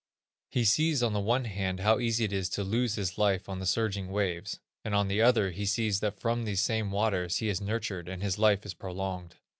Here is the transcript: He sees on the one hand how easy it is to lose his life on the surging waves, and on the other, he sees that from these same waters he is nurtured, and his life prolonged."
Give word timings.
He 0.49 0.65
sees 0.65 1.03
on 1.03 1.13
the 1.13 1.19
one 1.19 1.45
hand 1.45 1.81
how 1.81 1.99
easy 1.99 2.25
it 2.25 2.33
is 2.33 2.49
to 2.57 2.63
lose 2.63 2.95
his 2.95 3.19
life 3.19 3.47
on 3.47 3.59
the 3.59 3.67
surging 3.67 4.07
waves, 4.09 4.59
and 4.83 4.95
on 4.95 5.09
the 5.09 5.21
other, 5.21 5.51
he 5.51 5.67
sees 5.67 5.99
that 5.99 6.19
from 6.19 6.43
these 6.43 6.61
same 6.61 6.89
waters 6.89 7.35
he 7.37 7.49
is 7.49 7.61
nurtured, 7.61 8.09
and 8.09 8.23
his 8.23 8.39
life 8.39 8.63
prolonged." 8.79 9.35